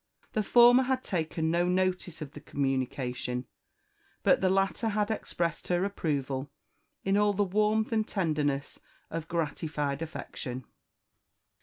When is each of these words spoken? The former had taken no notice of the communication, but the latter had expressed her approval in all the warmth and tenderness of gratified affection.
The 0.33 0.41
former 0.41 0.81
had 0.85 1.03
taken 1.03 1.51
no 1.51 1.65
notice 1.69 2.23
of 2.23 2.31
the 2.31 2.39
communication, 2.41 3.45
but 4.23 4.41
the 4.41 4.49
latter 4.49 4.89
had 4.89 5.11
expressed 5.11 5.67
her 5.67 5.85
approval 5.85 6.49
in 7.03 7.17
all 7.17 7.33
the 7.33 7.43
warmth 7.43 7.91
and 7.91 8.07
tenderness 8.07 8.79
of 9.11 9.27
gratified 9.27 10.01
affection. 10.01 10.65